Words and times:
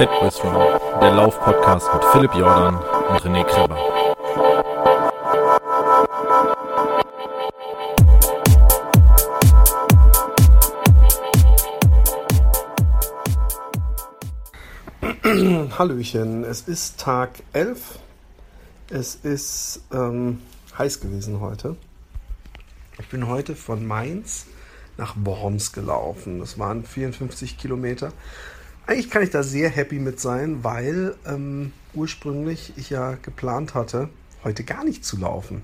Fit 0.00 0.08
with 0.22 0.42
Run, 0.42 0.80
der 1.02 1.10
Lauf-Podcast 1.12 1.92
mit 1.92 2.02
Philipp 2.06 2.32
Jordan 2.32 2.76
und 2.76 3.20
René 3.20 3.44
Kreber. 3.44 3.76
Hallöchen, 15.78 16.44
es 16.44 16.62
ist 16.62 16.98
Tag 16.98 17.32
11. 17.52 17.98
Es 18.88 19.16
ist 19.16 19.82
ähm, 19.92 20.40
heiß 20.78 21.00
gewesen 21.00 21.40
heute. 21.40 21.76
Ich 22.98 23.08
bin 23.10 23.28
heute 23.28 23.54
von 23.54 23.86
Mainz 23.86 24.46
nach 24.96 25.14
Worms 25.22 25.72
gelaufen. 25.72 26.38
Das 26.38 26.58
waren 26.58 26.86
54 26.86 27.58
Kilometer. 27.58 28.14
Eigentlich 28.90 29.08
kann 29.08 29.22
ich 29.22 29.30
da 29.30 29.44
sehr 29.44 29.70
happy 29.70 30.00
mit 30.00 30.18
sein, 30.18 30.64
weil 30.64 31.14
ähm, 31.24 31.70
ursprünglich 31.94 32.72
ich 32.74 32.90
ja 32.90 33.16
geplant 33.22 33.74
hatte, 33.74 34.08
heute 34.42 34.64
gar 34.64 34.82
nicht 34.82 35.04
zu 35.04 35.16
laufen. 35.16 35.62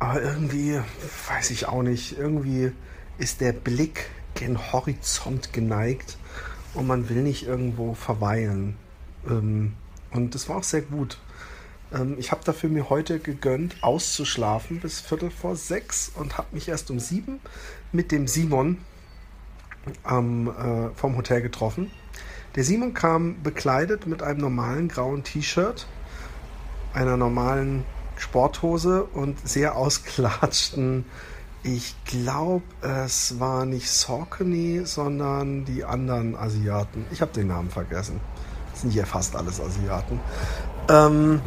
Aber 0.00 0.20
irgendwie, 0.20 0.80
weiß 1.28 1.52
ich 1.52 1.68
auch 1.68 1.84
nicht, 1.84 2.18
irgendwie 2.18 2.72
ist 3.18 3.40
der 3.40 3.52
Blick 3.52 4.10
gen 4.34 4.72
Horizont 4.72 5.52
geneigt 5.52 6.18
und 6.74 6.88
man 6.88 7.08
will 7.08 7.22
nicht 7.22 7.46
irgendwo 7.46 7.94
verweilen. 7.94 8.74
Ähm, 9.28 9.74
und 10.10 10.34
das 10.34 10.48
war 10.48 10.56
auch 10.56 10.64
sehr 10.64 10.82
gut. 10.82 11.16
Ähm, 11.94 12.16
ich 12.18 12.32
habe 12.32 12.42
dafür 12.42 12.70
mir 12.70 12.90
heute 12.90 13.20
gegönnt, 13.20 13.76
auszuschlafen 13.84 14.80
bis 14.80 15.00
Viertel 15.00 15.30
vor 15.30 15.54
sechs 15.54 16.10
und 16.16 16.38
habe 16.38 16.48
mich 16.50 16.66
erst 16.66 16.90
um 16.90 16.98
sieben 16.98 17.38
mit 17.92 18.10
dem 18.10 18.26
Simon 18.26 18.78
ähm, 20.10 20.48
äh, 20.48 20.90
vom 20.96 21.16
Hotel 21.16 21.40
getroffen. 21.40 21.92
Der 22.56 22.64
Simon 22.64 22.94
kam 22.94 23.42
bekleidet 23.42 24.06
mit 24.06 24.22
einem 24.22 24.40
normalen 24.40 24.88
grauen 24.88 25.22
T-Shirt, 25.22 25.86
einer 26.92 27.16
normalen 27.16 27.84
Sporthose 28.16 29.04
und 29.04 29.48
sehr 29.48 29.76
ausgelatschten, 29.76 31.04
ich 31.62 31.94
glaube, 32.06 32.64
es 32.80 33.38
war 33.38 33.66
nicht 33.66 33.90
Saucony, 33.90 34.82
sondern 34.84 35.66
die 35.66 35.84
anderen 35.84 36.34
Asiaten. 36.34 37.04
Ich 37.10 37.20
habe 37.20 37.32
den 37.32 37.48
Namen 37.48 37.68
vergessen. 37.68 38.18
Das 38.72 38.80
sind 38.80 38.94
ja 38.94 39.04
fast 39.04 39.36
alles 39.36 39.60
Asiaten. 39.60 40.20
Ähm, 40.88 41.42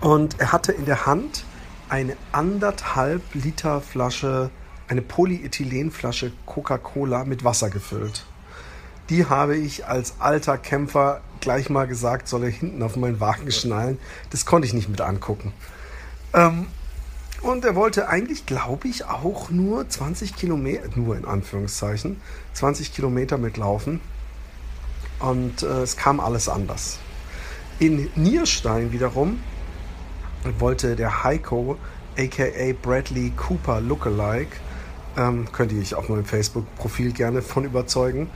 und 0.00 0.40
er 0.40 0.52
hatte 0.52 0.72
in 0.72 0.86
der 0.86 1.04
Hand 1.04 1.44
eine 1.90 2.16
anderthalb 2.32 3.22
Liter 3.34 3.82
Flasche, 3.82 4.50
eine 4.88 5.02
Polyethylenflasche 5.02 6.32
Coca-Cola 6.46 7.24
mit 7.24 7.44
Wasser 7.44 7.68
gefüllt. 7.68 8.24
Die 9.10 9.26
habe 9.26 9.56
ich 9.56 9.86
als 9.86 10.14
alter 10.18 10.56
Kämpfer 10.56 11.20
gleich 11.40 11.68
mal 11.68 11.86
gesagt, 11.86 12.26
soll 12.26 12.44
er 12.44 12.50
hinten 12.50 12.82
auf 12.82 12.96
meinen 12.96 13.20
Wagen 13.20 13.50
schnallen. 13.52 13.98
Das 14.30 14.46
konnte 14.46 14.66
ich 14.66 14.72
nicht 14.72 14.88
mit 14.88 15.00
angucken. 15.00 15.52
Ähm, 16.32 16.66
und 17.42 17.64
er 17.66 17.74
wollte 17.74 18.08
eigentlich, 18.08 18.46
glaube 18.46 18.88
ich, 18.88 19.04
auch 19.04 19.50
nur 19.50 19.86
20 19.86 20.34
Kilometer, 20.34 20.88
nur 20.96 21.16
in 21.16 21.26
Anführungszeichen, 21.26 22.20
20 22.54 22.94
Kilometer 22.94 23.36
mitlaufen. 23.36 24.00
Und 25.20 25.62
äh, 25.62 25.82
es 25.82 25.98
kam 25.98 26.20
alles 26.20 26.48
anders. 26.48 26.98
In 27.78 28.08
Nierstein 28.14 28.92
wiederum 28.92 29.40
wollte 30.58 30.96
der 30.96 31.24
Heiko, 31.24 31.76
aka 32.16 32.72
Bradley 32.80 33.32
Cooper 33.36 33.80
Lookalike, 33.80 34.56
ähm, 35.16 35.50
könnte 35.52 35.74
ich 35.74 35.94
auf 35.94 36.08
meinem 36.08 36.24
Facebook-Profil 36.24 37.12
gerne 37.12 37.42
von 37.42 37.64
überzeugen, 37.64 38.30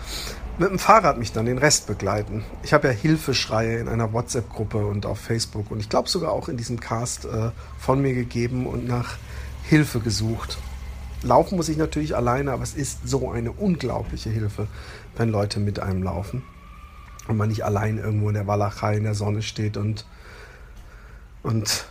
mit 0.58 0.70
dem 0.70 0.78
Fahrrad 0.78 1.18
mich 1.18 1.32
dann 1.32 1.46
den 1.46 1.58
Rest 1.58 1.86
begleiten. 1.86 2.44
Ich 2.64 2.72
habe 2.72 2.88
ja 2.88 2.92
Hilfeschreie 2.92 3.78
in 3.78 3.88
einer 3.88 4.12
WhatsApp-Gruppe 4.12 4.84
und 4.84 5.06
auf 5.06 5.20
Facebook 5.20 5.70
und 5.70 5.78
ich 5.78 5.88
glaube 5.88 6.08
sogar 6.08 6.32
auch 6.32 6.48
in 6.48 6.56
diesem 6.56 6.80
Cast 6.80 7.26
äh, 7.26 7.50
von 7.78 8.02
mir 8.02 8.12
gegeben 8.12 8.66
und 8.66 8.86
nach 8.86 9.16
Hilfe 9.62 10.00
gesucht. 10.00 10.58
Laufen 11.22 11.56
muss 11.56 11.68
ich 11.68 11.76
natürlich 11.76 12.16
alleine, 12.16 12.52
aber 12.52 12.64
es 12.64 12.74
ist 12.74 13.08
so 13.08 13.30
eine 13.30 13.52
unglaubliche 13.52 14.30
Hilfe, 14.30 14.66
wenn 15.16 15.30
Leute 15.30 15.60
mit 15.60 15.78
einem 15.78 16.02
laufen 16.02 16.42
und 17.28 17.36
man 17.36 17.48
nicht 17.48 17.64
allein 17.64 17.98
irgendwo 17.98 18.28
in 18.28 18.34
der 18.34 18.46
Walachei 18.46 18.96
in 18.96 19.04
der 19.04 19.14
Sonne 19.14 19.42
steht 19.42 19.76
und, 19.76 20.06
und 21.44 21.86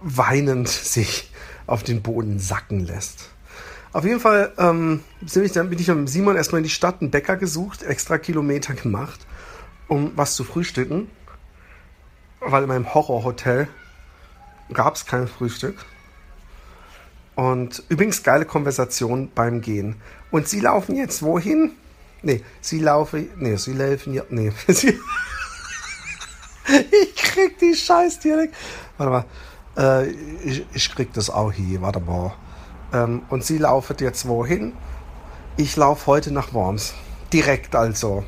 weinend 0.00 0.68
sich 0.68 1.32
auf 1.66 1.82
den 1.82 2.02
Boden 2.02 2.38
sacken 2.38 2.80
lässt. 2.86 3.30
Auf 3.96 4.04
jeden 4.04 4.20
Fall 4.20 4.52
ähm, 4.58 5.02
dann 5.54 5.70
bin 5.70 5.78
ich 5.78 5.88
mit 5.88 6.10
Simon 6.10 6.36
erstmal 6.36 6.58
in 6.58 6.64
die 6.64 6.70
Stadt 6.70 7.00
einen 7.00 7.10
Bäcker 7.10 7.38
gesucht, 7.38 7.82
extra 7.82 8.18
Kilometer 8.18 8.74
gemacht, 8.74 9.20
um 9.88 10.12
was 10.16 10.34
zu 10.34 10.44
frühstücken. 10.44 11.10
Weil 12.40 12.64
in 12.64 12.68
meinem 12.68 12.92
Horrorhotel 12.92 13.68
gab 14.70 14.96
es 14.96 15.06
kein 15.06 15.26
Frühstück. 15.26 15.76
Und 17.36 17.84
übrigens 17.88 18.22
geile 18.22 18.44
Konversation 18.44 19.30
beim 19.34 19.62
Gehen. 19.62 19.96
Und 20.30 20.46
sie 20.46 20.60
laufen 20.60 20.94
jetzt 20.94 21.22
wohin? 21.22 21.72
Nee, 22.20 22.44
sie 22.60 22.80
laufen. 22.80 23.30
Nee, 23.36 23.56
sie 23.56 23.72
laufen 23.72 24.12
ja. 24.12 24.24
Nee. 24.28 24.52
ich 24.66 24.94
krieg 27.16 27.58
die 27.60 27.74
Scheiß 27.74 28.18
direkt. 28.18 28.54
Warte 28.98 29.10
mal. 29.10 29.24
Äh, 30.04 30.10
ich, 30.44 30.66
ich 30.74 30.94
krieg 30.94 31.14
das 31.14 31.30
auch 31.30 31.50
hier. 31.50 31.80
Warte 31.80 32.00
mal. 32.00 32.34
Ähm, 32.92 33.22
und 33.28 33.44
sie 33.44 33.58
laufen 33.58 33.96
jetzt 34.00 34.28
wohin? 34.28 34.72
Ich 35.56 35.76
laufe 35.76 36.06
heute 36.06 36.32
nach 36.32 36.52
Worms. 36.52 36.94
Direkt 37.32 37.74
also. 37.74 38.24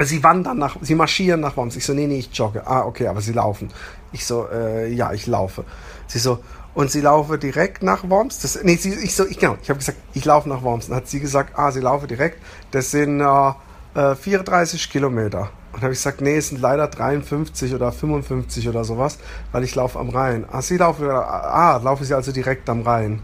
Sie 0.00 0.22
wandern 0.22 0.58
nach, 0.58 0.76
sie 0.80 0.94
marschieren 0.94 1.40
nach 1.40 1.56
Worms. 1.56 1.76
Ich 1.76 1.84
so, 1.84 1.94
nee, 1.94 2.06
nee, 2.06 2.18
ich 2.18 2.30
jogge. 2.32 2.66
Ah, 2.66 2.84
okay, 2.84 3.06
aber 3.06 3.20
sie 3.20 3.32
laufen. 3.32 3.70
Ich 4.12 4.26
so, 4.26 4.48
äh, 4.52 4.92
ja, 4.92 5.12
ich 5.12 5.26
laufe. 5.26 5.64
Sie 6.06 6.18
so, 6.18 6.40
und 6.74 6.90
sie 6.90 7.00
laufe 7.00 7.38
direkt 7.38 7.82
nach 7.82 8.08
Worms. 8.08 8.40
Das, 8.40 8.58
nee, 8.62 8.76
sie, 8.76 8.92
ich 8.94 9.14
so, 9.14 9.24
ich, 9.26 9.38
genau, 9.38 9.56
ich 9.62 9.70
habe 9.70 9.78
gesagt, 9.78 9.98
ich 10.12 10.24
laufe 10.24 10.48
nach 10.48 10.62
Worms. 10.62 10.88
Dann 10.88 10.96
hat 10.96 11.08
sie 11.08 11.20
gesagt, 11.20 11.56
ah, 11.56 11.70
sie 11.70 11.80
laufe 11.80 12.06
direkt. 12.06 12.42
Das 12.72 12.90
sind 12.90 13.20
äh, 13.20 14.14
34 14.14 14.84
äh, 14.84 14.92
Kilometer. 14.92 15.50
Und 15.72 15.82
habe 15.82 15.92
ich 15.92 15.98
gesagt, 15.98 16.20
nee, 16.20 16.36
es 16.36 16.48
sind 16.48 16.60
leider 16.60 16.88
53 16.88 17.74
oder 17.74 17.90
55 17.90 18.68
oder 18.68 18.84
sowas, 18.84 19.18
weil 19.52 19.64
ich 19.64 19.74
laufe 19.74 19.98
am 19.98 20.10
Rhein. 20.10 20.44
Ah, 20.50 20.62
sie 20.62 20.76
laufe, 20.76 21.12
ah, 21.12 21.80
laufe 21.82 22.04
sie 22.04 22.14
also 22.14 22.32
direkt 22.32 22.68
am 22.68 22.82
Rhein. 22.82 23.22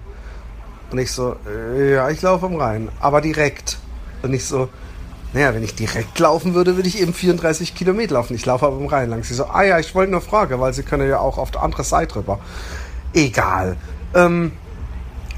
Und 0.90 0.98
ich 0.98 1.12
so, 1.12 1.36
äh, 1.46 1.94
ja, 1.94 2.10
ich 2.10 2.20
laufe 2.22 2.46
am 2.46 2.56
Rhein, 2.56 2.88
aber 3.00 3.20
direkt. 3.20 3.78
Und 4.22 4.34
ich 4.34 4.44
so, 4.44 4.68
naja, 5.32 5.54
wenn 5.54 5.62
ich 5.62 5.74
direkt 5.74 6.18
laufen 6.18 6.54
würde, 6.54 6.76
würde 6.76 6.88
ich 6.88 7.00
eben 7.00 7.14
34 7.14 7.74
Kilometer 7.74 8.14
laufen. 8.14 8.34
Ich 8.34 8.44
laufe 8.46 8.66
aber 8.66 8.76
am 8.76 8.86
Rhein 8.86 9.10
lang. 9.10 9.22
Sie 9.22 9.34
so, 9.34 9.44
ah 9.46 9.62
ja, 9.62 9.78
ich 9.78 9.94
wollte 9.94 10.10
nur 10.10 10.20
fragen, 10.20 10.58
weil 10.60 10.74
sie 10.74 10.82
können 10.82 11.08
ja 11.08 11.20
auch 11.20 11.38
auf 11.38 11.52
der 11.52 11.62
andere 11.62 11.84
Seite 11.84 12.16
rüber. 12.16 12.40
Egal. 13.14 13.76
Ähm, 14.14 14.52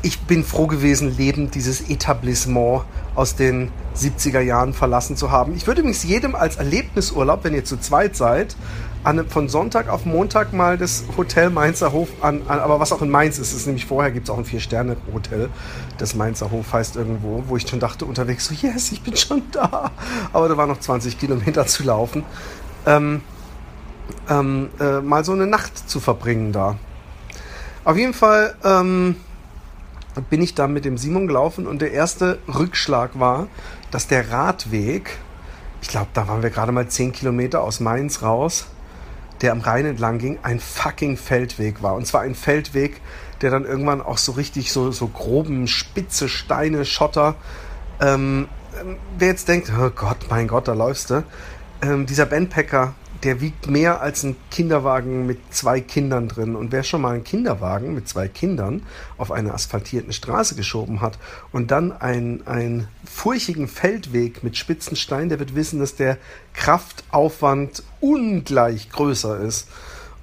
ich 0.00 0.20
bin 0.20 0.44
froh 0.44 0.66
gewesen, 0.66 1.16
lebend 1.16 1.54
dieses 1.54 1.88
Etablissement 1.88 2.82
aus 3.14 3.36
den 3.36 3.70
70er 3.96 4.40
Jahren 4.40 4.72
verlassen 4.72 5.16
zu 5.16 5.30
haben. 5.30 5.54
Ich 5.54 5.66
würde 5.66 5.82
übrigens 5.82 6.02
jedem 6.02 6.34
als 6.34 6.56
Erlebnisurlaub, 6.56 7.44
wenn 7.44 7.54
ihr 7.54 7.64
zu 7.64 7.78
zweit 7.78 8.16
seid, 8.16 8.56
an, 9.04 9.28
von 9.28 9.48
Sonntag 9.48 9.88
auf 9.88 10.04
Montag 10.04 10.52
mal 10.52 10.78
das 10.78 11.04
Hotel 11.16 11.50
Mainzer 11.50 11.92
Hof 11.92 12.08
an, 12.20 12.42
an 12.46 12.60
aber 12.60 12.78
was 12.80 12.92
auch 12.92 13.02
in 13.02 13.10
Mainz 13.10 13.38
ist, 13.38 13.52
ist 13.52 13.66
nämlich 13.66 13.86
vorher 13.86 14.12
gibt 14.12 14.28
es 14.28 14.30
auch 14.30 14.38
ein 14.38 14.44
Vier-Sterne-Hotel, 14.44 15.48
das 15.98 16.14
Mainzer 16.14 16.50
Hof 16.50 16.72
heißt 16.72 16.96
irgendwo, 16.96 17.44
wo 17.48 17.56
ich 17.56 17.68
schon 17.68 17.80
dachte 17.80 18.04
unterwegs 18.04 18.46
so, 18.46 18.54
yes, 18.54 18.92
ich 18.92 19.02
bin 19.02 19.16
schon 19.16 19.42
da. 19.50 19.90
Aber 20.32 20.48
da 20.48 20.56
waren 20.56 20.68
noch 20.68 20.80
20 20.80 21.18
Kilometer 21.18 21.66
zu 21.66 21.82
laufen. 21.82 22.24
Ähm, 22.86 23.22
ähm, 24.28 24.70
äh, 24.80 25.00
mal 25.00 25.24
so 25.24 25.32
eine 25.32 25.46
Nacht 25.46 25.88
zu 25.88 26.00
verbringen 26.00 26.52
da. 26.52 26.76
Auf 27.84 27.96
jeden 27.96 28.14
Fall 28.14 28.54
ähm, 28.64 29.16
bin 30.30 30.42
ich 30.42 30.54
da 30.54 30.68
mit 30.68 30.84
dem 30.84 30.98
Simon 30.98 31.26
gelaufen 31.26 31.66
und 31.66 31.80
der 31.80 31.92
erste 31.92 32.38
Rückschlag 32.46 33.18
war, 33.18 33.48
dass 33.90 34.06
der 34.06 34.30
Radweg, 34.30 35.18
ich 35.80 35.88
glaube, 35.88 36.08
da 36.14 36.28
waren 36.28 36.42
wir 36.42 36.50
gerade 36.50 36.70
mal 36.70 36.86
10 36.86 37.12
Kilometer 37.12 37.62
aus 37.62 37.80
Mainz 37.80 38.22
raus, 38.22 38.66
der 39.42 39.52
am 39.52 39.60
Rhein 39.60 39.84
entlang 39.84 40.18
ging, 40.18 40.38
ein 40.42 40.60
fucking 40.60 41.16
Feldweg 41.16 41.82
war. 41.82 41.94
Und 41.94 42.06
zwar 42.06 42.22
ein 42.22 42.34
Feldweg, 42.34 43.00
der 43.40 43.50
dann 43.50 43.64
irgendwann 43.64 44.00
auch 44.00 44.18
so 44.18 44.32
richtig 44.32 44.72
so, 44.72 44.92
so 44.92 45.08
groben, 45.08 45.66
spitze 45.66 46.28
Steine, 46.28 46.84
Schotter. 46.84 47.34
Ähm, 48.00 48.48
ähm 48.80 48.96
wer 49.18 49.28
jetzt 49.28 49.48
denkt, 49.48 49.70
oh 49.76 49.90
Gott, 49.90 50.26
mein 50.30 50.48
Gott, 50.48 50.68
da 50.68 50.74
läufst 50.74 51.10
du. 51.10 51.24
Ähm, 51.82 52.06
dieser 52.06 52.26
Bandpacker 52.26 52.94
der 53.22 53.40
wiegt 53.40 53.68
mehr 53.68 54.00
als 54.00 54.24
ein 54.24 54.36
Kinderwagen 54.50 55.26
mit 55.26 55.38
zwei 55.54 55.80
Kindern 55.80 56.28
drin. 56.28 56.56
Und 56.56 56.72
wer 56.72 56.82
schon 56.82 57.02
mal 57.02 57.14
einen 57.14 57.24
Kinderwagen 57.24 57.94
mit 57.94 58.08
zwei 58.08 58.26
Kindern 58.26 58.82
auf 59.16 59.30
eine 59.30 59.54
asphaltierten 59.54 60.12
Straße 60.12 60.56
geschoben 60.56 61.00
hat 61.00 61.18
und 61.52 61.70
dann 61.70 61.92
einen, 61.92 62.46
einen 62.46 62.88
furchigen 63.04 63.68
Feldweg 63.68 64.42
mit 64.42 64.56
spitzen 64.56 64.96
Steinen, 64.96 65.28
der 65.28 65.38
wird 65.38 65.54
wissen, 65.54 65.78
dass 65.78 65.94
der 65.94 66.18
Kraftaufwand 66.54 67.84
ungleich 68.00 68.90
größer 68.90 69.40
ist. 69.40 69.68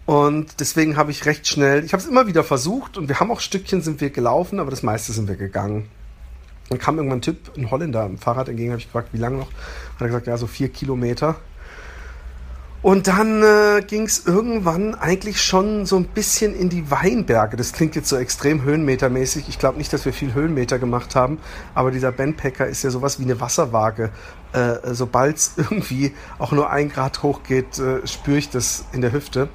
Und 0.05 0.59
deswegen 0.59 0.97
habe 0.97 1.11
ich 1.11 1.25
recht 1.25 1.47
schnell, 1.47 1.85
ich 1.85 1.93
habe 1.93 2.01
es 2.01 2.09
immer 2.09 2.27
wieder 2.27 2.43
versucht 2.43 2.97
und 2.97 3.07
wir 3.07 3.19
haben 3.19 3.31
auch 3.31 3.39
Stückchen 3.39 3.81
sind 3.81 4.01
wir 4.01 4.09
gelaufen, 4.09 4.59
aber 4.59 4.71
das 4.71 4.83
meiste 4.83 5.13
sind 5.13 5.27
wir 5.27 5.35
gegangen. 5.35 5.87
Dann 6.69 6.79
kam 6.79 6.97
irgendwann 6.97 7.19
ein 7.19 7.23
Typ, 7.23 7.55
ein 7.55 7.69
Holländer, 7.71 8.03
am 8.03 8.17
Fahrrad 8.17 8.49
entgegen, 8.49 8.71
habe 8.71 8.79
ich 8.79 8.87
gefragt, 8.87 9.09
wie 9.11 9.17
lange 9.17 9.37
noch? 9.37 9.47
Hat 9.47 10.01
er 10.01 10.07
gesagt, 10.07 10.27
ja, 10.27 10.37
so 10.37 10.47
vier 10.47 10.69
Kilometer. 10.69 11.35
Und 12.81 13.07
dann 13.07 13.43
äh, 13.43 13.81
ging 13.85 14.03
es 14.03 14.25
irgendwann 14.25 14.95
eigentlich 14.95 15.41
schon 15.41 15.85
so 15.85 15.97
ein 15.97 16.05
bisschen 16.05 16.55
in 16.55 16.69
die 16.69 16.89
Weinberge. 16.89 17.57
Das 17.57 17.73
klingt 17.73 17.95
jetzt 17.95 18.07
so 18.07 18.15
extrem 18.15 18.63
höhenmetermäßig. 18.63 19.49
Ich 19.49 19.59
glaube 19.59 19.77
nicht, 19.77 19.91
dass 19.91 20.05
wir 20.05 20.13
viel 20.13 20.33
Höhenmeter 20.33 20.79
gemacht 20.79 21.13
haben, 21.13 21.39
aber 21.75 21.91
dieser 21.91 22.13
Bandpacker 22.13 22.67
ist 22.67 22.83
ja 22.83 22.89
sowas 22.89 23.19
wie 23.19 23.23
eine 23.23 23.41
Wasserwaage. 23.41 24.11
Äh, 24.53 24.93
Sobald 24.93 25.35
es 25.35 25.53
irgendwie 25.57 26.13
auch 26.37 26.53
nur 26.53 26.69
ein 26.69 26.87
Grad 26.89 27.21
hoch 27.21 27.43
geht, 27.43 27.79
äh, 27.79 28.07
spüre 28.07 28.37
ich 28.37 28.49
das 28.49 28.85
in 28.93 29.01
der 29.01 29.11
Hüfte. 29.11 29.49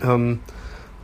Ähm, 0.00 0.38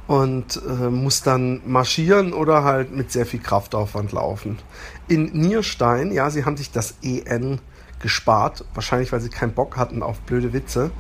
und 0.07 0.61
äh, 0.69 0.91
muss 0.91 1.23
dann 1.23 1.61
marschieren 1.65 2.33
oder 2.33 2.65
halt 2.65 2.91
mit 2.91 3.13
sehr 3.13 3.27
viel 3.27 3.39
Kraftaufwand 3.39 4.11
laufen. 4.11 4.59
In 5.07 5.27
Nierstein, 5.33 6.11
ja, 6.11 6.31
sie 6.31 6.45
haben 6.45 6.57
sich 6.57 6.73
das 6.73 6.95
EN 7.01 7.61
gespart, 8.01 8.65
wahrscheinlich 8.75 9.13
weil 9.13 9.21
sie 9.21 9.29
keinen 9.29 9.53
Bock 9.53 9.77
hatten 9.77 10.03
auf 10.03 10.21
blöde 10.21 10.53
Witze. 10.53 10.91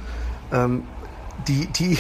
Ähm, 0.53 0.85
die, 1.49 1.67
die, 1.67 1.99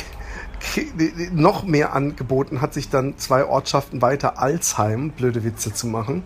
die, 0.76 1.30
noch 1.32 1.64
mehr 1.64 1.94
angeboten 1.94 2.60
hat 2.60 2.74
sich 2.74 2.90
dann 2.90 3.18
zwei 3.18 3.44
Ortschaften 3.44 4.02
weiter 4.02 4.38
Alzheim 4.38 5.10
blöde 5.10 5.42
Witze 5.44 5.72
zu 5.72 5.86
machen. 5.86 6.22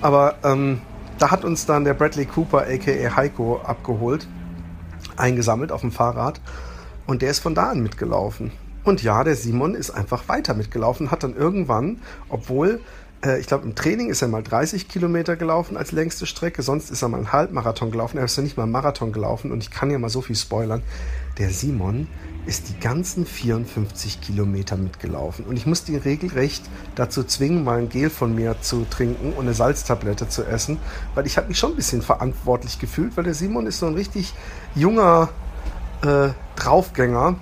Aber 0.00 0.36
ähm, 0.44 0.80
da 1.18 1.30
hat 1.30 1.44
uns 1.44 1.66
dann 1.66 1.84
der 1.84 1.94
Bradley 1.94 2.26
Cooper, 2.26 2.66
aka 2.66 3.16
Heiko, 3.16 3.60
abgeholt, 3.64 4.28
eingesammelt 5.16 5.72
auf 5.72 5.80
dem 5.80 5.92
Fahrrad 5.92 6.40
und 7.06 7.22
der 7.22 7.30
ist 7.30 7.40
von 7.40 7.54
da 7.54 7.70
an 7.70 7.80
mitgelaufen. 7.80 8.52
Und 8.84 9.02
ja, 9.02 9.24
der 9.24 9.34
Simon 9.34 9.74
ist 9.74 9.90
einfach 9.90 10.28
weiter 10.28 10.52
mitgelaufen, 10.54 11.10
hat 11.10 11.22
dann 11.22 11.34
irgendwann, 11.34 12.02
obwohl 12.28 12.80
ich 13.38 13.46
glaube, 13.46 13.64
im 13.64 13.74
Training 13.74 14.10
ist 14.10 14.22
er 14.22 14.28
mal 14.28 14.42
30 14.42 14.88
Kilometer 14.88 15.36
gelaufen 15.36 15.76
als 15.76 15.92
längste 15.92 16.26
Strecke, 16.26 16.62
sonst 16.62 16.90
ist 16.90 17.02
er 17.02 17.08
mal 17.08 17.18
einen 17.18 17.32
Halbmarathon 17.32 17.90
gelaufen, 17.90 18.18
er 18.18 18.24
ist 18.24 18.36
ja 18.36 18.42
nicht 18.42 18.56
mal 18.56 18.64
einen 18.64 18.72
Marathon 18.72 19.12
gelaufen. 19.12 19.50
Und 19.50 19.62
ich 19.62 19.70
kann 19.70 19.90
ja 19.90 19.98
mal 19.98 20.10
so 20.10 20.20
viel 20.20 20.36
spoilern. 20.36 20.82
Der 21.38 21.50
Simon 21.50 22.06
ist 22.46 22.68
die 22.68 22.78
ganzen 22.78 23.24
54 23.24 24.20
Kilometer 24.20 24.76
mitgelaufen. 24.76 25.46
Und 25.46 25.56
ich 25.56 25.66
musste 25.66 25.92
ihn 25.92 25.98
regelrecht 25.98 26.62
dazu 26.94 27.24
zwingen, 27.24 27.64
mal 27.64 27.78
ein 27.78 27.88
Gel 27.88 28.10
von 28.10 28.34
mir 28.34 28.60
zu 28.60 28.84
trinken 28.88 29.32
und 29.32 29.44
eine 29.44 29.54
Salztablette 29.54 30.28
zu 30.28 30.44
essen, 30.44 30.78
weil 31.14 31.26
ich 31.26 31.36
habe 31.36 31.48
mich 31.48 31.58
schon 31.58 31.72
ein 31.72 31.76
bisschen 31.76 32.02
verantwortlich 32.02 32.78
gefühlt, 32.78 33.16
weil 33.16 33.24
der 33.24 33.34
Simon 33.34 33.66
ist 33.66 33.78
so 33.78 33.86
ein 33.86 33.94
richtig 33.94 34.34
junger 34.74 35.30
äh, 36.02 36.28
Draufgänger, 36.56 37.36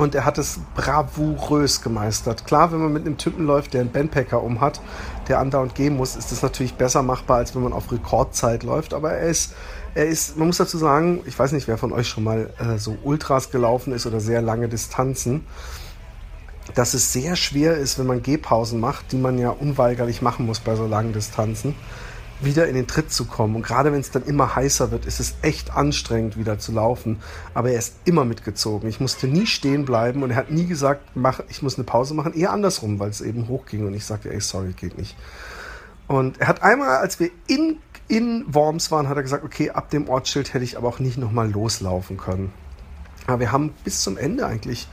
und 0.00 0.14
er 0.14 0.24
hat 0.24 0.38
es 0.38 0.60
bravourös 0.74 1.82
gemeistert. 1.82 2.46
Klar, 2.46 2.72
wenn 2.72 2.80
man 2.80 2.92
mit 2.92 3.04
einem 3.04 3.18
Typen 3.18 3.44
läuft, 3.44 3.74
der 3.74 3.82
einen 3.82 3.92
Bandpacker 3.92 4.42
um 4.42 4.60
hat, 4.60 4.80
der 5.28 5.38
andauernd 5.38 5.74
gehen 5.74 5.96
muss, 5.96 6.16
ist 6.16 6.32
das 6.32 6.42
natürlich 6.42 6.74
besser 6.74 7.02
machbar, 7.02 7.36
als 7.36 7.54
wenn 7.54 7.62
man 7.62 7.74
auf 7.74 7.92
Rekordzeit 7.92 8.62
läuft. 8.62 8.94
Aber 8.94 9.12
er 9.12 9.28
ist, 9.28 9.52
er 9.94 10.06
ist, 10.06 10.38
man 10.38 10.46
muss 10.46 10.56
dazu 10.56 10.78
sagen, 10.78 11.20
ich 11.26 11.38
weiß 11.38 11.52
nicht, 11.52 11.68
wer 11.68 11.76
von 11.76 11.92
euch 11.92 12.08
schon 12.08 12.24
mal 12.24 12.50
äh, 12.58 12.78
so 12.78 12.96
Ultras 13.02 13.50
gelaufen 13.50 13.92
ist 13.92 14.06
oder 14.06 14.20
sehr 14.20 14.40
lange 14.40 14.68
Distanzen, 14.68 15.46
dass 16.74 16.94
es 16.94 17.12
sehr 17.12 17.36
schwer 17.36 17.76
ist, 17.76 17.98
wenn 17.98 18.06
man 18.06 18.22
Gehpausen 18.22 18.80
macht, 18.80 19.12
die 19.12 19.18
man 19.18 19.38
ja 19.38 19.50
unweigerlich 19.50 20.22
machen 20.22 20.46
muss 20.46 20.60
bei 20.60 20.76
so 20.76 20.86
langen 20.86 21.12
Distanzen 21.12 21.74
wieder 22.42 22.68
in 22.68 22.74
den 22.74 22.86
Tritt 22.86 23.12
zu 23.12 23.24
kommen. 23.24 23.56
Und 23.56 23.62
gerade 23.62 23.92
wenn 23.92 24.00
es 24.00 24.10
dann 24.10 24.24
immer 24.24 24.54
heißer 24.56 24.90
wird, 24.90 25.06
ist 25.06 25.20
es 25.20 25.34
echt 25.42 25.74
anstrengend, 25.74 26.36
wieder 26.36 26.58
zu 26.58 26.72
laufen. 26.72 27.20
Aber 27.54 27.70
er 27.70 27.78
ist 27.78 27.96
immer 28.04 28.24
mitgezogen. 28.24 28.88
Ich 28.88 29.00
musste 29.00 29.26
nie 29.26 29.46
stehen 29.46 29.84
bleiben 29.84 30.22
und 30.22 30.30
er 30.30 30.36
hat 30.36 30.50
nie 30.50 30.66
gesagt, 30.66 31.02
mach, 31.14 31.40
ich 31.48 31.62
muss 31.62 31.76
eine 31.76 31.84
Pause 31.84 32.14
machen. 32.14 32.34
Eher 32.34 32.52
andersrum, 32.52 32.98
weil 32.98 33.10
es 33.10 33.20
eben 33.20 33.48
hochging 33.48 33.86
und 33.86 33.94
ich 33.94 34.04
sagte, 34.04 34.32
ey, 34.32 34.40
sorry, 34.40 34.72
geht 34.72 34.96
nicht. 34.98 35.16
Und 36.06 36.40
er 36.40 36.48
hat 36.48 36.62
einmal, 36.62 36.98
als 36.98 37.20
wir 37.20 37.30
in, 37.46 37.78
in 38.08 38.44
Worms 38.48 38.90
waren, 38.90 39.08
hat 39.08 39.16
er 39.16 39.22
gesagt, 39.22 39.44
okay, 39.44 39.70
ab 39.70 39.90
dem 39.90 40.08
Ortsschild 40.08 40.52
hätte 40.54 40.64
ich 40.64 40.76
aber 40.76 40.88
auch 40.88 40.98
nicht 40.98 41.18
nochmal 41.18 41.50
loslaufen 41.50 42.16
können. 42.16 42.52
Aber 43.26 43.38
wir 43.38 43.52
haben 43.52 43.72
bis 43.84 44.02
zum 44.02 44.16
Ende 44.16 44.46
eigentlich 44.46 44.88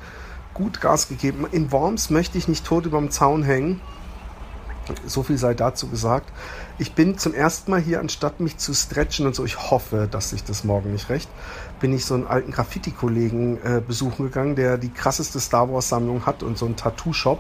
gut 0.54 0.82
Gas 0.82 1.08
gegeben. 1.08 1.46
In 1.52 1.72
Worms 1.72 2.10
möchte 2.10 2.38
ich 2.38 2.48
nicht 2.48 2.66
tot 2.66 2.86
über 2.86 3.00
dem 3.00 3.10
Zaun 3.10 3.44
hängen. 3.44 3.82
So 5.06 5.24
viel 5.24 5.38
sei 5.38 5.54
dazu 5.54 5.88
gesagt. 5.88 6.32
Ich 6.78 6.94
bin 6.94 7.18
zum 7.18 7.34
ersten 7.34 7.72
Mal 7.72 7.82
hier, 7.82 8.00
anstatt 8.00 8.40
mich 8.40 8.58
zu 8.58 8.74
stretchen 8.74 9.26
und 9.26 9.36
so, 9.36 9.46
ich 9.46 9.72
hoffe, 9.72 10.08
dass 10.10 10.30
sich 10.30 10.44
das 10.44 10.64
morgen 10.64 10.92
nicht 10.92 11.10
recht, 11.10 11.30
bin 11.80 11.94
ich 11.94 12.06
so 12.06 12.14
einen 12.14 12.28
alten 12.28 12.52
Graffiti-Kollegen 12.52 13.58
äh, 13.64 13.82
besuchen 13.86 14.26
gegangen, 14.26 14.56
der 14.56 14.78
die 14.78 14.90
krasseste 14.90 15.40
Star 15.40 15.72
Wars-Sammlung 15.72 16.26
hat 16.26 16.44
und 16.44 16.58
so 16.58 16.66
einen 16.66 16.76
Tattoo-Shop. 16.76 17.40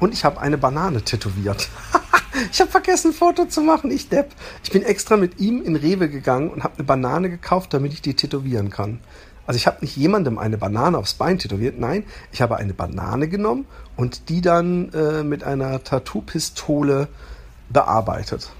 Und 0.00 0.12
ich 0.12 0.24
habe 0.24 0.40
eine 0.40 0.58
Banane 0.58 1.02
tätowiert. 1.02 1.68
ich 2.52 2.60
habe 2.60 2.70
vergessen, 2.70 3.10
ein 3.10 3.14
Foto 3.14 3.46
zu 3.46 3.60
machen, 3.60 3.90
ich 3.90 4.08
Depp. 4.08 4.32
Ich 4.62 4.70
bin 4.70 4.82
extra 4.82 5.16
mit 5.16 5.40
ihm 5.40 5.62
in 5.62 5.76
Rewe 5.76 6.08
gegangen 6.08 6.50
und 6.50 6.64
habe 6.64 6.74
eine 6.74 6.84
Banane 6.84 7.30
gekauft, 7.30 7.74
damit 7.74 7.92
ich 7.92 8.02
die 8.02 8.14
tätowieren 8.14 8.70
kann. 8.70 9.00
Also 9.46 9.56
ich 9.56 9.66
habe 9.66 9.78
nicht 9.80 9.96
jemandem 9.96 10.38
eine 10.38 10.58
Banane 10.58 10.98
aufs 10.98 11.14
Bein 11.14 11.38
tätowiert, 11.38 11.78
nein, 11.78 12.04
ich 12.32 12.42
habe 12.42 12.56
eine 12.56 12.74
Banane 12.74 13.28
genommen 13.28 13.66
und 13.96 14.28
die 14.28 14.40
dann 14.40 14.92
äh, 14.92 15.22
mit 15.22 15.44
einer 15.44 15.82
Tattoo-Pistole 15.82 17.08
bearbeitet. 17.68 18.50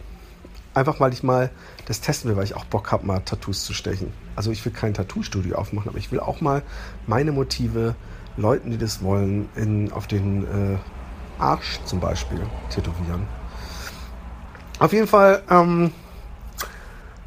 Einfach 0.74 1.00
weil 1.00 1.12
ich 1.12 1.22
mal 1.22 1.50
das 1.86 2.00
testen 2.00 2.30
will, 2.30 2.36
weil 2.36 2.44
ich 2.44 2.54
auch 2.54 2.64
Bock 2.64 2.92
habe, 2.92 3.06
mal 3.06 3.20
Tattoos 3.20 3.64
zu 3.64 3.72
stechen. 3.72 4.12
Also 4.36 4.50
ich 4.50 4.64
will 4.64 4.72
kein 4.72 4.94
Tattoo-Studio 4.94 5.56
aufmachen, 5.56 5.88
aber 5.88 5.98
ich 5.98 6.12
will 6.12 6.20
auch 6.20 6.40
mal 6.40 6.62
meine 7.06 7.32
Motive 7.32 7.94
Leuten, 8.36 8.70
die 8.70 8.78
das 8.78 9.02
wollen, 9.02 9.48
in, 9.56 9.90
auf 9.92 10.06
den 10.06 10.44
äh, 10.44 10.78
Arsch 11.38 11.80
zum 11.84 12.00
Beispiel 12.00 12.40
tätowieren. 12.70 13.26
Auf 14.78 14.92
jeden 14.92 15.06
Fall, 15.06 15.42
ähm, 15.48 15.92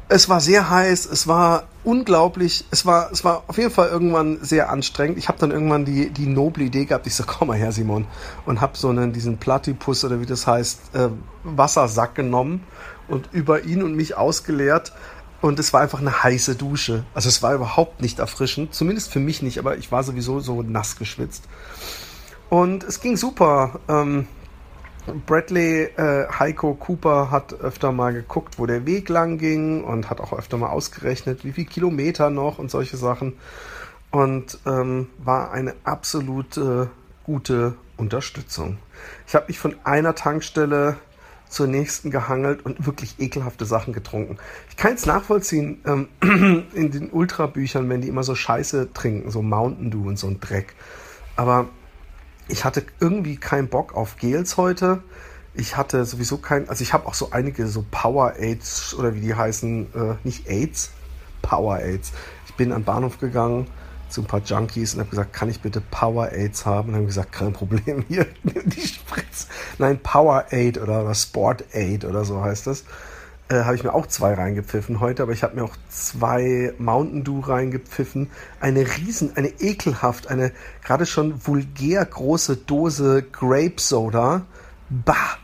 es 0.08 0.28
war 0.28 0.40
sehr 0.40 0.70
heiß, 0.70 1.06
es 1.06 1.26
war 1.26 1.64
unglaublich, 1.84 2.64
es 2.70 2.84
war, 2.84 3.10
es 3.10 3.24
war 3.24 3.44
auf 3.46 3.56
jeden 3.58 3.70
Fall 3.70 3.88
irgendwann 3.88 4.38
sehr 4.42 4.70
anstrengend. 4.70 5.18
Ich 5.18 5.28
habe 5.28 5.38
dann 5.38 5.50
irgendwann 5.50 5.84
die, 5.84 6.10
die 6.10 6.26
noble 6.26 6.64
Idee 6.64 6.84
gehabt, 6.84 7.06
ich 7.06 7.14
so, 7.14 7.24
komm 7.26 7.48
mal 7.48 7.56
her, 7.56 7.72
Simon, 7.72 8.06
und 8.46 8.60
habe 8.60 8.76
so 8.76 8.88
einen, 8.88 9.12
diesen 9.12 9.38
Platypus 9.38 10.04
oder 10.04 10.20
wie 10.20 10.26
das 10.26 10.46
heißt, 10.46 10.94
äh, 10.94 11.08
Wassersack 11.44 12.14
genommen 12.14 12.64
und 13.08 13.28
über 13.32 13.64
ihn 13.64 13.82
und 13.82 13.94
mich 13.94 14.16
ausgeleert. 14.16 14.92
Und 15.40 15.58
es 15.58 15.72
war 15.72 15.80
einfach 15.80 16.00
eine 16.00 16.22
heiße 16.22 16.54
Dusche. 16.54 17.04
Also 17.14 17.30
es 17.30 17.42
war 17.42 17.54
überhaupt 17.54 18.02
nicht 18.02 18.18
erfrischend, 18.18 18.74
zumindest 18.74 19.10
für 19.10 19.20
mich 19.20 19.40
nicht, 19.40 19.58
aber 19.58 19.78
ich 19.78 19.90
war 19.90 20.02
sowieso 20.02 20.40
so 20.40 20.62
nass 20.62 20.96
geschwitzt. 20.96 21.44
Und 22.50 22.84
es 22.84 23.00
ging 23.00 23.16
super. 23.16 23.80
Ähm, 23.88 24.26
Bradley 25.26 25.84
äh, 25.96 26.26
Heiko 26.38 26.74
Cooper 26.74 27.30
hat 27.30 27.54
öfter 27.54 27.92
mal 27.92 28.12
geguckt, 28.12 28.58
wo 28.58 28.66
der 28.66 28.86
Weg 28.86 29.08
lang 29.08 29.38
ging 29.38 29.84
und 29.84 30.10
hat 30.10 30.20
auch 30.20 30.32
öfter 30.32 30.56
mal 30.56 30.68
ausgerechnet, 30.68 31.44
wie 31.44 31.52
viele 31.52 31.66
Kilometer 31.66 32.30
noch 32.30 32.58
und 32.58 32.70
solche 32.70 32.96
Sachen. 32.96 33.34
Und 34.10 34.58
ähm, 34.66 35.08
war 35.18 35.52
eine 35.52 35.74
absolute 35.84 36.90
gute 37.24 37.74
Unterstützung. 37.96 38.78
Ich 39.26 39.34
habe 39.34 39.46
mich 39.48 39.58
von 39.58 39.76
einer 39.84 40.14
Tankstelle 40.14 40.96
zur 41.48 41.66
nächsten 41.66 42.10
gehangelt 42.10 42.64
und 42.64 42.86
wirklich 42.86 43.18
ekelhafte 43.18 43.64
Sachen 43.64 43.92
getrunken. 43.92 44.38
Ich 44.68 44.76
kann 44.76 44.94
es 44.94 45.04
nachvollziehen 45.04 45.80
ähm, 45.84 46.08
in 46.74 46.90
den 46.90 47.10
Ultrabüchern, 47.10 47.88
wenn 47.88 48.00
die 48.00 48.08
immer 48.08 48.22
so 48.22 48.34
Scheiße 48.34 48.92
trinken, 48.94 49.30
so 49.30 49.42
Mountain 49.42 49.90
Dew 49.90 50.08
und 50.08 50.18
so 50.18 50.28
ein 50.28 50.40
Dreck. 50.40 50.74
Aber 51.36 51.68
ich 52.50 52.64
hatte 52.64 52.84
irgendwie 52.98 53.36
keinen 53.36 53.68
Bock 53.68 53.94
auf 53.94 54.16
Gels 54.16 54.56
heute. 54.56 55.02
Ich 55.54 55.76
hatte 55.76 56.04
sowieso 56.04 56.38
kein, 56.38 56.68
also 56.68 56.82
ich 56.82 56.92
habe 56.92 57.06
auch 57.06 57.14
so 57.14 57.30
einige 57.30 57.66
so 57.66 57.84
Power 57.90 58.34
Aids 58.38 58.94
oder 58.94 59.14
wie 59.14 59.20
die 59.20 59.34
heißen, 59.34 59.86
äh, 59.94 60.14
nicht 60.24 60.48
Aids, 60.48 60.90
Power 61.42 61.76
Aids. 61.76 62.12
Ich 62.46 62.54
bin 62.54 62.70
den 62.70 62.84
Bahnhof 62.84 63.18
gegangen 63.18 63.66
zu 64.08 64.22
ein 64.22 64.26
paar 64.26 64.40
Junkies 64.40 64.94
und 64.94 65.00
habe 65.00 65.10
gesagt, 65.10 65.32
kann 65.32 65.48
ich 65.48 65.60
bitte 65.60 65.80
Power 65.80 66.30
Aids 66.32 66.66
haben? 66.66 66.90
Und 66.90 66.96
haben 66.96 67.06
gesagt, 67.06 67.32
kein 67.32 67.52
Problem, 67.52 68.04
hier, 68.08 68.26
die 68.42 68.86
Spritz. 68.86 69.46
Nein, 69.78 69.98
Power 70.02 70.46
Aid 70.50 70.78
oder, 70.78 71.02
oder 71.02 71.14
Sport 71.14 71.64
Aid 71.72 72.04
oder 72.04 72.24
so 72.24 72.42
heißt 72.42 72.66
das. 72.66 72.84
Äh, 73.50 73.64
habe 73.64 73.74
ich 73.74 73.82
mir 73.82 73.92
auch 73.92 74.06
zwei 74.06 74.34
reingepfiffen 74.34 75.00
heute, 75.00 75.24
aber 75.24 75.32
ich 75.32 75.42
habe 75.42 75.56
mir 75.56 75.64
auch 75.64 75.76
zwei 75.88 76.72
Mountain 76.78 77.24
Dew 77.24 77.40
reingepfiffen. 77.40 78.30
Eine 78.60 78.86
riesen, 78.96 79.36
eine 79.36 79.48
ekelhaft, 79.60 80.28
eine 80.28 80.52
gerade 80.84 81.04
schon 81.04 81.44
vulgär 81.44 82.04
große 82.04 82.56
Dose 82.58 83.24
Grape 83.24 83.74
Soda. 83.78 84.42
Bah! 84.88 85.38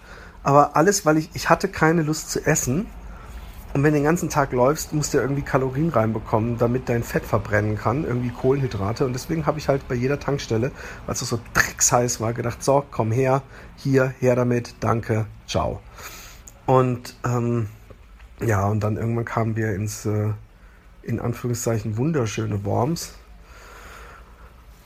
Aber 0.44 0.76
alles, 0.76 1.04
weil 1.04 1.16
ich, 1.16 1.30
ich 1.34 1.50
hatte 1.50 1.66
keine 1.66 2.02
Lust 2.02 2.30
zu 2.30 2.46
essen. 2.46 2.86
Und 3.75 3.82
wenn 3.82 3.92
du 3.92 3.98
den 3.98 4.04
ganzen 4.04 4.30
Tag 4.30 4.52
läufst, 4.52 4.92
musst 4.92 5.12
du 5.12 5.18
ja 5.18 5.25
irgendwie 5.25 5.42
Kalorien 5.42 5.88
reinbekommen, 5.88 6.58
damit 6.58 6.88
dein 6.88 7.02
Fett 7.02 7.25
verbrennen 7.25 7.76
kann, 7.76 8.04
irgendwie 8.04 8.30
Kohlenhydrate. 8.30 9.04
Und 9.04 9.14
deswegen 9.14 9.46
habe 9.46 9.58
ich 9.58 9.68
halt 9.68 9.86
bei 9.88 9.96
jeder 9.96 10.20
Tankstelle, 10.20 10.70
weil 11.06 11.14
es 11.14 11.20
so 11.20 11.40
drecksheiß 11.54 12.20
war, 12.20 12.32
gedacht, 12.32 12.62
so, 12.62 12.84
komm 12.88 13.10
her, 13.10 13.42
hier, 13.75 14.14
her 14.20 14.36
damit, 14.36 14.76
danke, 14.78 15.26
ciao. 15.48 15.80
Und 16.66 17.16
ähm, 17.25 17.68
ja, 18.40 18.66
und 18.66 18.80
dann 18.80 18.96
irgendwann 18.96 19.24
kamen 19.24 19.56
wir 19.56 19.74
ins, 19.74 20.06
äh, 20.06 20.30
in 21.02 21.20
Anführungszeichen, 21.20 21.96
wunderschöne 21.96 22.64
Worms. 22.64 23.12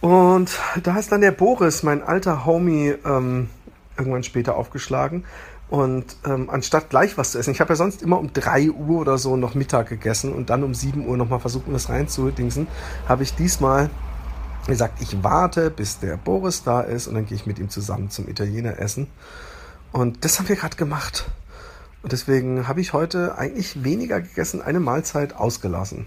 Und 0.00 0.58
da 0.82 0.98
ist 0.98 1.12
dann 1.12 1.20
der 1.20 1.32
Boris, 1.32 1.82
mein 1.82 2.02
alter 2.02 2.46
Homie, 2.46 2.94
ähm, 3.04 3.50
irgendwann 3.98 4.22
später 4.22 4.56
aufgeschlagen. 4.56 5.24
Und 5.68 6.16
ähm, 6.24 6.50
anstatt 6.50 6.90
gleich 6.90 7.16
was 7.16 7.32
zu 7.32 7.38
essen, 7.38 7.52
ich 7.52 7.60
habe 7.60 7.72
ja 7.72 7.76
sonst 7.76 8.02
immer 8.02 8.18
um 8.18 8.32
3 8.32 8.70
Uhr 8.70 9.00
oder 9.00 9.18
so 9.18 9.36
noch 9.36 9.54
Mittag 9.54 9.88
gegessen 9.88 10.32
und 10.32 10.50
dann 10.50 10.64
um 10.64 10.74
7 10.74 11.06
Uhr 11.06 11.16
nochmal 11.16 11.38
versucht, 11.38 11.68
mir 11.68 11.74
das 11.74 11.88
reinzudingsen, 11.88 12.66
habe 13.06 13.22
ich 13.22 13.34
diesmal 13.36 13.88
gesagt, 14.66 15.00
ich 15.00 15.22
warte, 15.22 15.70
bis 15.70 16.00
der 16.00 16.16
Boris 16.16 16.64
da 16.64 16.80
ist 16.80 17.06
und 17.06 17.14
dann 17.14 17.26
gehe 17.26 17.36
ich 17.36 17.46
mit 17.46 17.60
ihm 17.60 17.68
zusammen 17.68 18.10
zum 18.10 18.28
Italiener 18.28 18.80
essen. 18.80 19.06
Und 19.92 20.24
das 20.24 20.38
haben 20.38 20.48
wir 20.48 20.56
gerade 20.56 20.76
gemacht. 20.76 21.30
Und 22.02 22.12
deswegen 22.12 22.66
habe 22.66 22.80
ich 22.80 22.92
heute 22.92 23.36
eigentlich 23.36 23.84
weniger 23.84 24.20
gegessen, 24.20 24.62
eine 24.62 24.80
Mahlzeit 24.80 25.34
ausgelassen. 25.34 26.06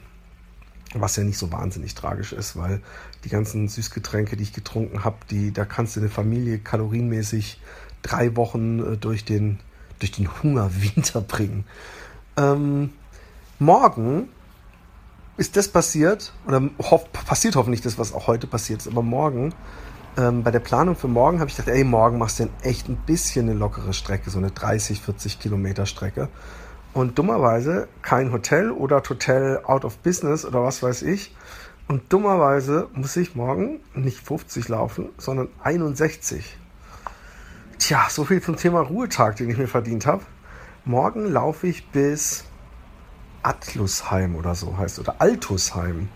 Was 0.96 1.16
ja 1.16 1.24
nicht 1.24 1.38
so 1.38 1.52
wahnsinnig 1.52 1.96
tragisch 1.96 2.34
ist, 2.34 2.56
weil 2.56 2.82
die 3.24 3.30
ganzen 3.30 3.68
Süßgetränke, 3.68 4.38
die 4.38 4.44
ich 4.44 4.54
getrunken 4.54 5.04
habe, 5.04 5.18
die, 5.30 5.52
da 5.52 5.66
kannst 5.66 5.96
du 5.96 6.00
eine 6.00 6.10
Familie 6.10 6.60
kalorienmäßig 6.60 7.60
drei 8.02 8.36
Wochen 8.36 8.80
äh, 8.80 8.98
durch 8.98 9.26
den, 9.26 9.60
durch 10.00 10.12
den 10.12 10.30
Hungerwinter 10.42 11.22
bringen. 11.28 11.66
Ähm, 12.38 12.92
morgen 13.60 14.30
ist 15.38 15.58
das 15.58 15.68
passiert, 15.68 16.32
oder 16.46 16.62
hoff, 16.80 17.12
passiert 17.12 17.56
hoffentlich 17.56 17.82
das, 17.82 17.98
was 17.98 18.14
auch 18.14 18.28
heute 18.28 18.46
passiert 18.46 18.82
ist, 18.82 18.88
aber 18.88 19.02
morgen, 19.02 19.54
ähm, 20.18 20.44
bei 20.44 20.52
der 20.52 20.60
Planung 20.60 20.96
für 20.96 21.08
morgen 21.08 21.40
habe 21.40 21.50
ich 21.50 21.56
gedacht, 21.56 21.74
ey, 21.74 21.84
morgen 21.84 22.18
machst 22.18 22.40
du 22.40 22.50
echt 22.62 22.88
ein 22.90 22.98
bisschen 22.98 23.50
eine 23.50 23.58
lockere 23.58 23.94
Strecke, 23.94 24.30
so 24.30 24.38
eine 24.38 24.52
30, 24.52 25.02
40 25.02 25.40
Kilometer 25.40 25.86
Strecke. 25.86 26.30
Und 26.94 27.18
dummerweise 27.18 27.88
kein 28.02 28.32
Hotel 28.32 28.70
oder 28.70 28.98
Hotel 28.98 29.62
out 29.64 29.84
of 29.84 29.98
business 30.00 30.46
oder 30.46 30.64
was 30.64 30.84
weiß 30.84 31.02
ich. 31.04 31.36
Und 31.88 32.14
dummerweise 32.14 32.88
muss 32.94 33.16
ich 33.18 33.36
morgen 33.36 33.80
nicht 33.96 34.20
50 34.20 34.70
laufen, 34.70 35.10
sondern 35.18 35.50
61. 35.64 36.58
Tja, 37.80 38.06
so 38.10 38.24
viel 38.24 38.42
zum 38.42 38.56
Thema 38.56 38.82
Ruhetag, 38.82 39.36
den 39.38 39.50
ich 39.50 39.58
mir 39.58 39.68
verdient 39.68 40.06
habe. 40.06 40.24
Morgen 40.86 41.26
laufe 41.26 41.68
ich 41.68 41.90
bis 41.90 42.46
Atlusheim 43.42 44.36
oder 44.36 44.56
so 44.56 44.78
heißt 44.78 45.00
oder 45.00 45.16
Altusheim. 45.20 46.10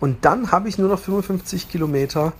Und 0.00 0.24
dann 0.24 0.52
habe 0.52 0.68
ich 0.68 0.78
nur 0.78 0.88
noch 0.88 0.98
55 0.98 1.68
Kilometer 1.68 2.32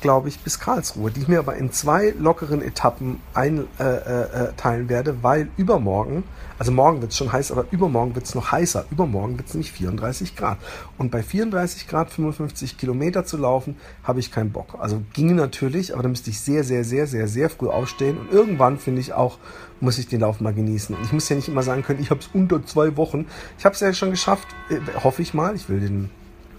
glaube 0.00 0.28
ich, 0.28 0.40
bis 0.40 0.58
Karlsruhe, 0.58 1.10
die 1.10 1.20
ich 1.20 1.28
mir 1.28 1.38
aber 1.38 1.56
in 1.56 1.72
zwei 1.72 2.14
lockeren 2.18 2.62
Etappen 2.62 3.20
einteilen 3.34 3.68
äh, 3.78 4.84
äh, 4.84 4.88
werde, 4.88 5.22
weil 5.22 5.48
übermorgen, 5.56 6.24
also 6.58 6.72
morgen 6.72 7.00
wird 7.00 7.12
es 7.12 7.18
schon 7.18 7.32
heiß, 7.32 7.52
aber 7.52 7.66
übermorgen 7.70 8.14
wird 8.14 8.26
es 8.26 8.34
noch 8.34 8.52
heißer. 8.52 8.84
Übermorgen 8.90 9.38
wird 9.38 9.48
es 9.48 9.54
nämlich 9.54 9.72
34 9.72 10.36
Grad. 10.36 10.58
Und 10.98 11.10
bei 11.10 11.22
34 11.22 11.88
Grad 11.88 12.10
55 12.10 12.76
Kilometer 12.76 13.24
zu 13.24 13.36
laufen, 13.36 13.76
habe 14.04 14.20
ich 14.20 14.30
keinen 14.30 14.52
Bock. 14.52 14.76
Also 14.78 15.02
ginge 15.12 15.34
natürlich, 15.34 15.94
aber 15.94 16.02
da 16.02 16.08
müsste 16.08 16.30
ich 16.30 16.40
sehr, 16.40 16.64
sehr, 16.64 16.84
sehr, 16.84 17.06
sehr, 17.06 17.28
sehr 17.28 17.50
früh 17.50 17.68
aufstehen. 17.68 18.18
Und 18.18 18.32
irgendwann 18.32 18.78
finde 18.78 19.00
ich 19.00 19.12
auch, 19.12 19.38
muss 19.80 19.98
ich 19.98 20.08
den 20.08 20.20
Lauf 20.20 20.40
mal 20.40 20.52
genießen. 20.52 20.94
Und 20.94 21.02
ich 21.02 21.12
muss 21.12 21.28
ja 21.28 21.36
nicht 21.36 21.48
immer 21.48 21.62
sagen 21.62 21.82
können, 21.82 22.00
ich 22.00 22.10
habe 22.10 22.20
es 22.20 22.28
unter 22.34 22.64
zwei 22.66 22.96
Wochen. 22.96 23.26
Ich 23.58 23.64
habe 23.64 23.74
es 23.74 23.80
ja 23.80 23.92
schon 23.94 24.10
geschafft, 24.10 24.48
äh, 24.68 24.78
hoffe 25.02 25.22
ich 25.22 25.32
mal. 25.32 25.54
Ich 25.56 25.68
will 25.70 25.80
den 25.80 26.10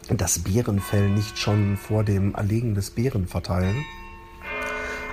das 0.10 0.40
Bärenfell 0.40 1.10
nicht 1.10 1.38
schon 1.38 1.78
vor 1.78 2.04
dem 2.04 2.36
Erlegen 2.36 2.76
des 2.76 2.90
Bären 2.92 3.28
verteilen. 3.28 3.86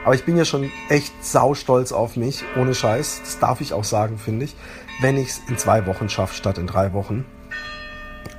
Aber 0.04 0.14
ich 0.14 0.24
bin 0.24 0.36
ja 0.36 0.44
schon 0.44 0.70
echt 0.88 1.12
saustolz 1.22 1.92
auf 1.92 2.16
mich, 2.16 2.44
ohne 2.56 2.74
Scheiß. 2.74 3.20
Das 3.24 3.38
darf 3.38 3.60
ich 3.60 3.72
auch 3.72 3.84
sagen, 3.84 4.18
finde 4.18 4.46
ich. 4.46 4.56
Wenn 5.00 5.16
ich 5.16 5.28
es 5.28 5.40
in 5.48 5.58
zwei 5.58 5.86
Wochen 5.86 6.08
schaffe, 6.08 6.34
statt 6.34 6.58
in 6.58 6.66
drei 6.66 6.92
Wochen. 6.92 7.24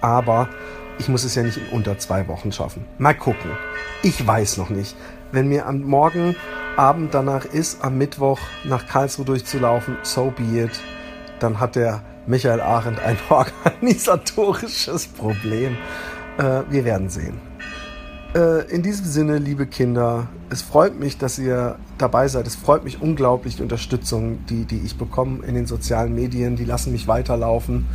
Aber 0.02 0.50
ich 0.98 1.08
muss 1.10 1.24
es 1.24 1.36
ja 1.36 1.44
nicht 1.44 1.58
in 1.58 1.68
unter 1.70 1.98
zwei 1.98 2.28
Wochen 2.28 2.52
schaffen. 2.52 2.86
Mal 2.98 3.14
gucken. 3.14 3.52
Ich 4.04 4.26
weiß 4.26 4.58
noch 4.58 4.70
nicht. 4.70 4.96
Wenn 5.32 5.48
mir 5.48 5.68
am 5.68 5.82
Morgen 5.82 6.36
Abend 6.76 7.14
danach 7.14 7.46
ist, 7.46 7.84
am 7.84 7.98
Mittwoch 7.98 8.40
nach 8.64 8.88
Karlsruhe 8.88 9.26
durchzulaufen, 9.26 9.98
so 10.02 10.32
be 10.32 10.64
it. 10.64 10.80
Dann 11.40 11.60
hat 11.60 11.76
der 11.76 12.02
Michael 12.26 12.62
Arendt 12.62 13.00
ein 13.00 13.18
organisatorisches 13.30 15.08
Problem. 15.08 15.78
Äh, 16.40 16.64
wir 16.70 16.86
werden 16.86 17.10
sehen. 17.10 17.38
Äh, 18.34 18.72
in 18.72 18.82
diesem 18.82 19.06
Sinne, 19.06 19.40
liebe 19.40 19.66
Kinder, 19.66 20.28
es 20.50 20.62
freut 20.62 20.98
mich, 20.98 21.18
dass 21.18 21.38
ihr 21.38 21.76
dabei 21.98 22.28
seid. 22.30 22.48
Es 22.48 22.56
freut 22.56 22.84
mich 22.84 23.02
unglaublich 23.02 23.58
die 23.58 23.64
Unterstützung, 23.64 24.46
die, 24.46 24.64
die 24.64 24.80
ich 24.86 24.98
bekomme 24.98 25.44
in 25.46 25.56
den 25.56 25.66
sozialen 25.66 26.16
Medien. 26.16 26.56
Die 26.56 26.64
lassen 26.64 26.94
mich 26.94 27.08
weiterlaufen. 27.08 27.88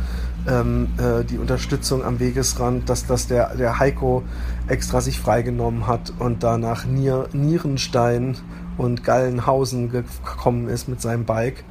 Ähm, 0.47 0.89
äh, 0.97 1.23
die 1.23 1.39
Unterstützung 1.39 2.03
am 2.03 2.19
Wegesrand, 2.19 2.87
dass, 2.87 3.07
dass 3.07 3.27
der, 3.27 3.55
der 3.55 3.79
Heiko 3.79 4.23
extra 4.67 5.01
sich 5.01 5.19
freigenommen 5.19 5.87
hat 5.87 6.13
und 6.19 6.43
danach 6.43 6.85
Nier, 6.85 7.27
Nierenstein 7.33 8.37
und 8.77 9.03
Gallenhausen 9.03 9.89
gekommen 9.89 10.67
ist 10.67 10.87
mit 10.87 11.01
seinem 11.01 11.25
Bike 11.25 11.63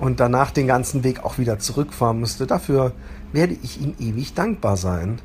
und 0.00 0.20
danach 0.20 0.50
den 0.50 0.66
ganzen 0.66 1.04
Weg 1.04 1.24
auch 1.24 1.38
wieder 1.38 1.58
zurückfahren 1.58 2.20
musste. 2.20 2.46
Dafür 2.46 2.92
werde 3.32 3.56
ich 3.62 3.80
ihm 3.80 3.94
ewig 3.98 4.34
dankbar 4.34 4.76
sein. 4.76 5.20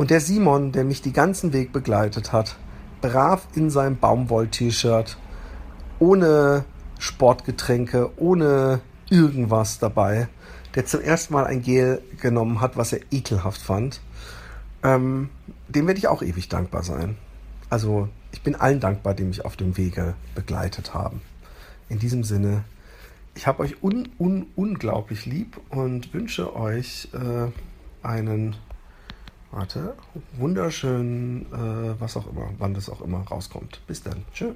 Und 0.00 0.08
der 0.08 0.22
Simon, 0.22 0.72
der 0.72 0.84
mich 0.84 1.02
die 1.02 1.12
ganzen 1.12 1.52
Weg 1.52 1.74
begleitet 1.74 2.32
hat, 2.32 2.56
brav 3.02 3.46
in 3.54 3.68
seinem 3.68 3.98
Baumwoll-T-Shirt, 3.98 5.18
ohne 5.98 6.64
Sportgetränke, 6.98 8.10
ohne 8.16 8.80
irgendwas 9.10 9.78
dabei, 9.78 10.28
der 10.74 10.86
zum 10.86 11.02
ersten 11.02 11.34
Mal 11.34 11.46
ein 11.46 11.60
Gel 11.60 12.00
genommen 12.18 12.62
hat, 12.62 12.78
was 12.78 12.94
er 12.94 13.00
ekelhaft 13.10 13.60
fand, 13.60 14.00
ähm, 14.82 15.28
dem 15.68 15.86
werde 15.86 15.98
ich 15.98 16.08
auch 16.08 16.22
ewig 16.22 16.48
dankbar 16.48 16.82
sein. 16.82 17.18
Also 17.68 18.08
ich 18.32 18.40
bin 18.40 18.54
allen 18.54 18.80
dankbar, 18.80 19.12
die 19.12 19.24
mich 19.24 19.44
auf 19.44 19.56
dem 19.56 19.76
Wege 19.76 20.14
begleitet 20.34 20.94
haben. 20.94 21.20
In 21.90 21.98
diesem 21.98 22.24
Sinne, 22.24 22.64
ich 23.34 23.46
habe 23.46 23.62
euch 23.64 23.82
un, 23.82 24.08
un, 24.18 24.46
unglaublich 24.56 25.26
lieb 25.26 25.60
und 25.68 26.14
wünsche 26.14 26.56
euch 26.56 27.10
äh, 27.12 27.50
einen 28.02 28.56
Warte, 29.52 29.94
wunderschön, 30.34 31.46
äh, 31.52 32.00
was 32.00 32.16
auch 32.16 32.26
immer, 32.28 32.50
wann 32.58 32.74
das 32.74 32.88
auch 32.88 33.00
immer 33.00 33.20
rauskommt. 33.22 33.80
Bis 33.86 34.02
dann. 34.02 34.24
Tschüss. 34.32 34.54